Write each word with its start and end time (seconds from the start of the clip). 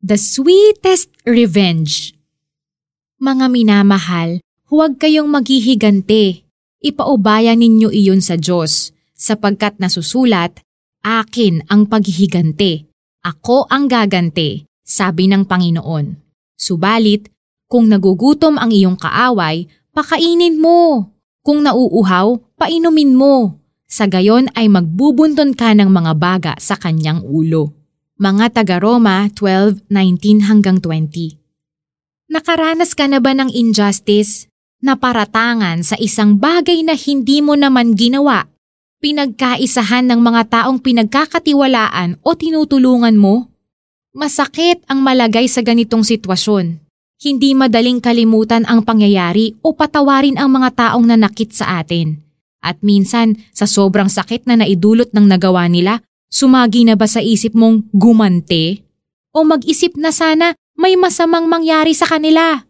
The 0.00 0.16
Sweetest 0.16 1.12
Revenge 1.28 2.16
Mga 3.20 3.52
minamahal, 3.52 4.40
huwag 4.72 4.96
kayong 4.96 5.28
maghihigante. 5.28 6.48
Ipaubaya 6.80 7.52
ninyo 7.52 7.92
iyon 7.92 8.24
sa 8.24 8.40
Diyos, 8.40 8.96
sapagkat 9.12 9.76
nasusulat, 9.76 10.64
Akin 11.04 11.68
ang 11.68 11.84
paghihigante, 11.84 12.88
ako 13.20 13.68
ang 13.68 13.92
gagante, 13.92 14.64
sabi 14.80 15.28
ng 15.28 15.44
Panginoon. 15.44 16.16
Subalit, 16.56 17.28
kung 17.68 17.92
nagugutom 17.92 18.56
ang 18.56 18.72
iyong 18.72 18.96
kaaway, 18.96 19.68
pakainin 19.92 20.56
mo. 20.56 21.12
Kung 21.44 21.60
nauuhaw, 21.60 22.56
painumin 22.56 23.12
mo. 23.12 23.60
Sa 23.84 24.08
gayon 24.08 24.48
ay 24.56 24.72
magbubunton 24.72 25.52
ka 25.52 25.76
ng 25.76 25.92
mga 25.92 26.12
baga 26.16 26.52
sa 26.56 26.80
kanyang 26.80 27.20
ulo. 27.20 27.79
Mga 28.20 28.52
taga-Roma 28.52 29.32
12:19 29.32 30.44
hanggang 30.44 30.76
20. 30.76 31.40
Nakaranas 32.28 32.92
ka 32.92 33.08
na 33.08 33.16
ba 33.16 33.32
ng 33.32 33.48
injustice? 33.48 34.44
Naparatangan 34.84 35.80
sa 35.80 35.96
isang 35.96 36.36
bagay 36.36 36.84
na 36.84 36.92
hindi 36.92 37.40
mo 37.40 37.56
naman 37.56 37.96
ginawa? 37.96 38.44
Pinagkaisahan 39.00 40.04
ng 40.04 40.20
mga 40.20 40.52
taong 40.52 40.84
pinagkakatiwalaan 40.84 42.20
o 42.20 42.36
tinutulungan 42.36 43.16
mo? 43.16 43.48
Masakit 44.12 44.84
ang 44.84 45.00
malagay 45.00 45.48
sa 45.48 45.64
ganitong 45.64 46.04
sitwasyon. 46.04 46.76
Hindi 47.24 47.56
madaling 47.56 48.04
kalimutan 48.04 48.68
ang 48.68 48.84
pangyayari 48.84 49.56
o 49.64 49.72
patawarin 49.72 50.36
ang 50.36 50.52
mga 50.52 50.76
taong 50.76 51.08
nanakit 51.08 51.56
sa 51.56 51.80
atin. 51.80 52.20
At 52.60 52.84
minsan, 52.84 53.40
sa 53.56 53.64
sobrang 53.64 54.12
sakit 54.12 54.44
na 54.44 54.60
naidulot 54.60 55.08
ng 55.16 55.24
nagawa 55.24 55.64
nila, 55.72 56.04
Sumagi 56.30 56.86
na 56.86 56.94
ba 56.94 57.10
sa 57.10 57.18
isip 57.18 57.58
mong 57.58 57.90
gumante? 57.90 58.86
O 59.34 59.42
mag-isip 59.42 59.98
na 59.98 60.14
sana 60.14 60.54
may 60.78 60.94
masamang 60.94 61.50
mangyari 61.50 61.90
sa 61.90 62.06
kanila? 62.06 62.62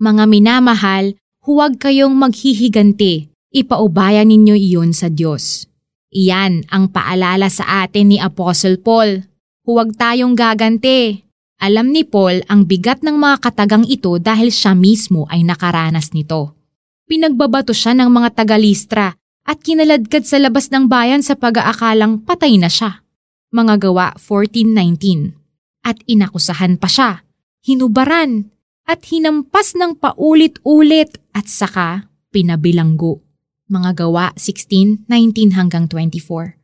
Mga 0.00 0.24
minamahal, 0.24 1.12
huwag 1.44 1.76
kayong 1.76 2.16
maghihiganti. 2.16 3.28
Ipaubaya 3.52 4.24
ninyo 4.24 4.56
iyon 4.56 4.96
sa 4.96 5.12
Diyos. 5.12 5.68
Iyan 6.08 6.64
ang 6.72 6.88
paalala 6.88 7.52
sa 7.52 7.84
atin 7.84 8.16
ni 8.16 8.16
Apostle 8.16 8.80
Paul. 8.80 9.28
Huwag 9.68 9.92
tayong 10.00 10.32
gaganti. 10.32 11.20
Alam 11.60 11.92
ni 11.92 12.00
Paul 12.00 12.40
ang 12.48 12.64
bigat 12.64 13.04
ng 13.04 13.16
mga 13.16 13.44
katagang 13.44 13.84
ito 13.84 14.16
dahil 14.16 14.48
siya 14.48 14.72
mismo 14.72 15.28
ay 15.28 15.44
nakaranas 15.44 16.16
nito. 16.16 16.56
Pinagbabato 17.04 17.76
siya 17.76 17.92
ng 17.92 18.08
mga 18.08 18.28
taga-listra 18.32 19.12
at 19.46 19.62
kinaladkad 19.62 20.26
sa 20.26 20.42
labas 20.42 20.74
ng 20.74 20.90
bayan 20.90 21.22
sa 21.22 21.38
pag-aakalang 21.38 22.26
patay 22.26 22.58
na 22.58 22.66
siya. 22.66 23.06
Mga 23.54 23.88
gawa 23.88 24.18
14.19 24.18 25.86
At 25.86 26.02
inakusahan 26.10 26.82
pa 26.82 26.90
siya, 26.90 27.22
hinubaran, 27.62 28.50
at 28.86 29.06
hinampas 29.06 29.78
ng 29.78 29.98
paulit-ulit 30.02 31.22
at 31.30 31.46
saka 31.46 32.10
pinabilanggo. 32.34 33.22
Mga 33.70 34.06
gawa 34.06 34.34
16.19 34.38 35.54
hanggang 35.54 35.90
24 35.90 36.54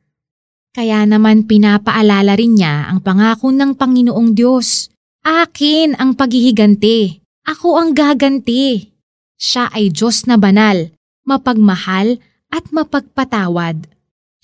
Kaya 0.75 1.03
naman 1.03 1.51
pinapaalala 1.51 2.39
rin 2.39 2.59
niya 2.59 2.91
ang 2.91 3.03
pangako 3.03 3.51
ng 3.51 3.75
Panginoong 3.75 4.39
Diyos. 4.39 4.91
Akin 5.23 5.99
ang 5.99 6.15
paghihiganti. 6.15 7.23
Ako 7.47 7.79
ang 7.79 7.91
gaganti. 7.95 8.95
Siya 9.35 9.71
ay 9.75 9.91
Diyos 9.91 10.31
na 10.31 10.39
banal, 10.39 10.95
mapagmahal 11.27 12.23
at 12.53 12.69
mapagpatawad. 12.69 13.89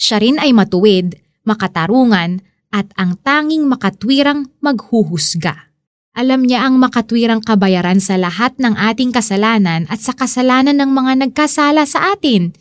Siya 0.00 0.18
rin 0.18 0.40
ay 0.40 0.56
matuwid, 0.56 1.20
makatarungan, 1.44 2.40
at 2.72 2.88
ang 2.96 3.20
tanging 3.20 3.68
makatwirang 3.68 4.48
maghuhusga. 4.64 5.68
Alam 6.18 6.50
niya 6.50 6.66
ang 6.66 6.82
makatwirang 6.82 7.44
kabayaran 7.44 8.02
sa 8.02 8.18
lahat 8.18 8.58
ng 8.58 8.74
ating 8.74 9.14
kasalanan 9.14 9.86
at 9.86 10.02
sa 10.02 10.16
kasalanan 10.16 10.74
ng 10.82 10.90
mga 10.90 11.12
nagkasala 11.28 11.86
sa 11.86 12.10
atin. 12.16 12.56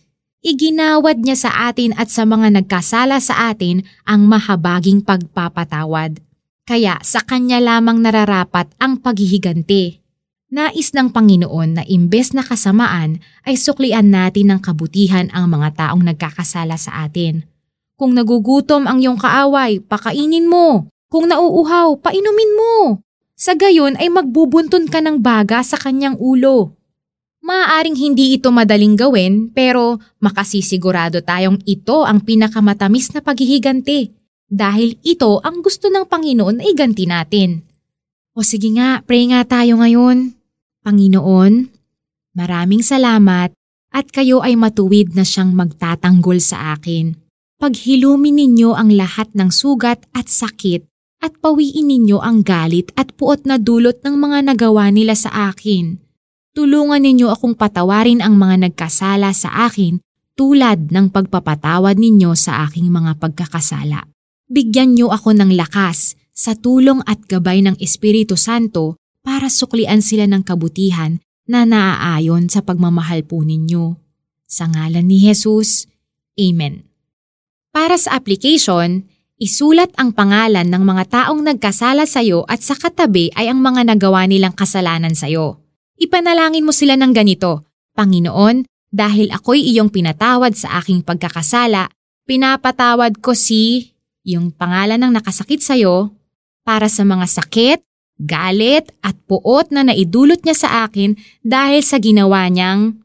Iginawad 0.46 1.26
niya 1.26 1.50
sa 1.50 1.52
atin 1.66 1.98
at 1.98 2.14
sa 2.14 2.24
mga 2.24 2.54
nagkasala 2.62 3.18
sa 3.18 3.50
atin 3.50 3.82
ang 4.06 4.30
mahabaging 4.30 5.02
pagpapatawad. 5.02 6.22
Kaya 6.70 7.02
sa 7.02 7.26
kanya 7.26 7.58
lamang 7.58 8.04
nararapat 8.04 8.70
ang 8.78 9.02
paghihiganti. 9.02 10.07
Nais 10.48 10.96
ng 10.96 11.12
Panginoon 11.12 11.76
na 11.76 11.84
imbes 11.84 12.32
na 12.32 12.40
kasamaan 12.40 13.20
ay 13.44 13.60
suklian 13.60 14.08
natin 14.08 14.48
ng 14.56 14.64
kabutihan 14.64 15.28
ang 15.36 15.52
mga 15.52 15.76
taong 15.76 16.00
nagkakasala 16.08 16.80
sa 16.80 17.04
atin. 17.04 17.44
Kung 18.00 18.16
nagugutom 18.16 18.88
ang 18.88 19.04
iyong 19.04 19.20
kaaway, 19.20 19.84
pakainin 19.84 20.48
mo. 20.48 20.88
Kung 21.12 21.28
nauuhaw, 21.28 22.00
painumin 22.00 22.52
mo. 22.56 23.04
Sa 23.36 23.60
gayon 23.60 24.00
ay 24.00 24.08
magbubunton 24.08 24.88
ka 24.88 25.04
ng 25.04 25.20
baga 25.20 25.60
sa 25.68 25.76
kanyang 25.76 26.16
ulo. 26.16 26.72
Maaaring 27.44 28.00
hindi 28.00 28.40
ito 28.40 28.48
madaling 28.48 28.96
gawin 28.96 29.52
pero 29.52 30.00
makasisigurado 30.24 31.28
tayong 31.28 31.60
ito 31.68 32.08
ang 32.08 32.24
pinakamatamis 32.24 33.12
na 33.12 33.20
paghihiganti 33.20 34.16
dahil 34.48 34.96
ito 35.04 35.44
ang 35.44 35.60
gusto 35.60 35.92
ng 35.92 36.08
Panginoon 36.08 36.64
na 36.64 36.64
iganti 36.64 37.04
natin. 37.04 37.68
O 38.32 38.48
sige 38.48 38.72
nga, 38.72 39.04
pray 39.04 39.28
nga 39.28 39.44
tayo 39.44 39.82
ngayon. 39.84 40.37
Panginoon, 40.88 41.68
maraming 42.32 42.80
salamat 42.80 43.52
at 43.92 44.08
kayo 44.08 44.40
ay 44.40 44.56
matuwid 44.56 45.20
na 45.20 45.28
siyang 45.28 45.52
magtatanggol 45.52 46.40
sa 46.40 46.80
akin. 46.80 47.12
Paghilumin 47.60 48.40
ninyo 48.40 48.72
ang 48.72 48.96
lahat 48.96 49.28
ng 49.36 49.52
sugat 49.52 50.08
at 50.16 50.32
sakit 50.32 50.88
at 51.20 51.36
pawiin 51.44 51.92
ninyo 51.92 52.24
ang 52.24 52.40
galit 52.40 52.96
at 52.96 53.12
puot 53.20 53.44
na 53.44 53.60
dulot 53.60 54.00
ng 54.00 54.16
mga 54.16 54.48
nagawa 54.48 54.88
nila 54.88 55.12
sa 55.12 55.52
akin. 55.52 56.00
Tulungan 56.56 57.04
ninyo 57.04 57.36
akong 57.36 57.60
patawarin 57.60 58.24
ang 58.24 58.40
mga 58.40 58.72
nagkasala 58.72 59.36
sa 59.36 59.68
akin 59.68 60.00
tulad 60.40 60.88
ng 60.88 61.12
pagpapatawad 61.12 62.00
ninyo 62.00 62.32
sa 62.32 62.64
aking 62.64 62.88
mga 62.88 63.20
pagkakasala. 63.20 64.08
Bigyan 64.48 64.96
niyo 64.96 65.12
ako 65.12 65.36
ng 65.36 65.52
lakas 65.52 66.16
sa 66.32 66.56
tulong 66.56 67.04
at 67.04 67.28
gabay 67.28 67.60
ng 67.60 67.76
Espiritu 67.84 68.40
Santo 68.40 68.96
para 69.28 69.52
suklian 69.52 70.00
sila 70.00 70.24
ng 70.24 70.40
kabutihan 70.48 71.20
na 71.44 71.68
naaayon 71.68 72.48
sa 72.48 72.64
pagmamahal 72.64 73.28
po 73.28 73.44
ninyo. 73.44 74.00
Sa 74.48 74.72
ngalan 74.72 75.04
ni 75.04 75.20
Jesus, 75.20 75.84
Amen. 76.40 76.88
Para 77.76 78.00
sa 78.00 78.16
application, 78.16 79.04
isulat 79.36 79.92
ang 80.00 80.16
pangalan 80.16 80.72
ng 80.72 80.80
mga 80.80 81.04
taong 81.12 81.44
nagkasala 81.44 82.08
sa 82.08 82.24
iyo 82.24 82.48
at 82.48 82.64
sa 82.64 82.80
katabi 82.80 83.28
ay 83.36 83.52
ang 83.52 83.60
mga 83.60 83.92
nagawa 83.92 84.24
nilang 84.32 84.56
kasalanan 84.56 85.12
sa 85.12 85.28
iyo. 85.28 85.60
Ipanalangin 86.00 86.64
mo 86.64 86.72
sila 86.72 86.96
ng 86.96 87.12
ganito, 87.12 87.68
Panginoon, 88.00 88.64
dahil 88.88 89.28
ako'y 89.36 89.76
iyong 89.76 89.92
pinatawad 89.92 90.56
sa 90.56 90.80
aking 90.80 91.04
pagkakasala, 91.04 91.92
pinapatawad 92.24 93.20
ko 93.20 93.36
si 93.36 93.92
yung 94.24 94.56
pangalan 94.56 95.04
ng 95.04 95.20
nakasakit 95.20 95.60
sa 95.60 95.76
iyo 95.76 96.16
para 96.64 96.88
sa 96.88 97.04
mga 97.04 97.28
sakit, 97.28 97.87
galit 98.18 98.90
at 99.06 99.14
puot 99.30 99.70
na 99.70 99.86
naidulot 99.86 100.42
niya 100.42 100.58
sa 100.58 100.70
akin 100.90 101.14
dahil 101.46 101.82
sa 101.86 102.02
ginawa 102.02 102.50
niyang 102.50 102.98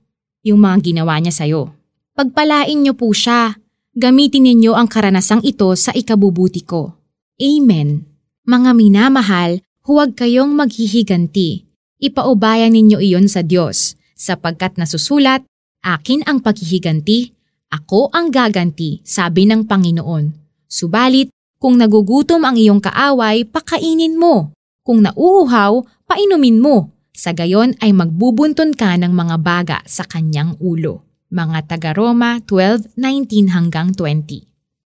yung 0.43 0.61
mga 0.61 0.93
ginawa 0.93 1.21
niya 1.23 1.33
sa'yo. 1.33 1.71
Pagpalain 2.12 2.77
niyo 2.77 2.93
po 2.99 3.12
siya. 3.15 3.56
Gamitin 3.93 4.49
ninyo 4.49 4.73
ang 4.73 4.89
karanasang 4.89 5.45
ito 5.45 5.69
sa 5.77 5.93
ikabubuti 5.93 6.65
ko. 6.65 6.97
Amen. 7.37 8.09
Mga 8.49 8.71
minamahal, 8.73 9.61
huwag 9.84 10.17
kayong 10.17 10.56
maghihiganti. 10.56 11.69
Ipaubayan 12.03 12.73
ninyo 12.73 12.99
iyon 12.99 13.29
sa 13.29 13.44
Diyos, 13.44 13.94
sapagkat 14.17 14.81
nasusulat, 14.81 15.44
akin 15.84 16.25
ang 16.27 16.41
paghihiganti, 16.41 17.37
ako 17.71 18.11
ang 18.11 18.33
gaganti, 18.34 19.00
sabi 19.05 19.47
ng 19.47 19.69
Panginoon. 19.69 20.34
Subalit, 20.67 21.31
kung 21.62 21.79
nagugutom 21.79 22.43
ang 22.43 22.59
iyong 22.59 22.83
kaaway, 22.83 23.47
pakainin 23.47 24.19
mo. 24.19 24.50
Kung 24.82 25.06
nauuhaw, 25.06 25.87
painumin 26.11 26.58
mo. 26.58 26.90
Sa 27.14 27.31
gayon 27.31 27.79
ay 27.79 27.94
magbubunton 27.94 28.75
ka 28.75 28.99
ng 28.99 29.14
mga 29.14 29.37
baga 29.38 29.79
sa 29.87 30.02
kanyang 30.02 30.58
ulo. 30.58 31.06
Mga 31.31 31.70
taga 31.70 31.90
Roma 31.94 32.43
12:19 32.44 33.55
hanggang 33.55 33.94
20. 33.94 34.51